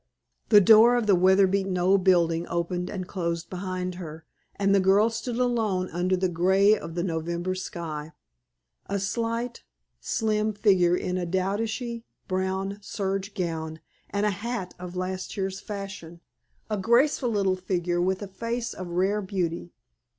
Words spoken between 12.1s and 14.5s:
brown serge gown, and a